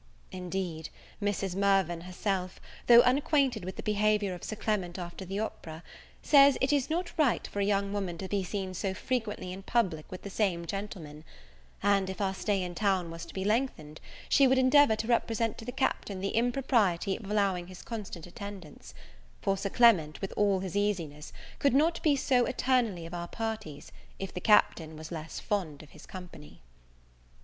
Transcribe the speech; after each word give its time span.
Indeed, 0.31 0.89
Mrs. 1.21 1.53
Mirvan 1.55 2.01
herself, 2.05 2.59
though 2.87 3.01
unacquainted 3.01 3.63
with 3.63 3.75
the 3.75 3.83
behaviour 3.83 4.33
of 4.33 4.43
Sir 4.43 4.55
Clement 4.55 4.97
after 4.97 5.25
the 5.25 5.37
opera, 5.37 5.83
says 6.23 6.57
it 6.59 6.73
is 6.73 6.89
not 6.89 7.15
right 7.19 7.45
for 7.45 7.59
a 7.59 7.65
young 7.65 7.93
woman 7.93 8.17
to 8.17 8.27
be 8.27 8.43
seen 8.43 8.73
so 8.73 8.95
frequently 8.95 9.53
in 9.53 9.61
public 9.61 10.09
with 10.11 10.23
the 10.23 10.31
same 10.31 10.65
gentleman; 10.65 11.23
and, 11.83 12.09
if 12.09 12.19
our 12.19 12.33
stay 12.33 12.63
in 12.63 12.73
town 12.73 13.11
was 13.11 13.27
to 13.27 13.33
be 13.35 13.45
lengthened, 13.45 14.01
she 14.27 14.47
would 14.47 14.57
endeavour 14.57 14.95
to 14.95 15.05
represent 15.05 15.55
to 15.59 15.65
the 15.65 15.71
Captain 15.71 16.19
the 16.19 16.29
impropriety 16.29 17.15
of 17.15 17.29
allowing 17.29 17.67
his 17.67 17.83
constant 17.83 18.25
attendance; 18.25 18.95
for 19.43 19.55
Sir 19.55 19.69
Clement 19.69 20.19
with 20.19 20.33
all 20.35 20.61
his 20.61 20.75
easiness, 20.75 21.31
could 21.59 21.75
not 21.75 22.01
be 22.01 22.15
so 22.15 22.45
eternally 22.47 23.05
of 23.05 23.13
our 23.13 23.27
parties, 23.27 23.91
if 24.17 24.33
the 24.33 24.41
Captain 24.41 24.97
was 24.97 25.11
less 25.11 25.39
fond 25.39 25.83
of 25.83 25.91
his 25.91 26.07
company. 26.07 26.59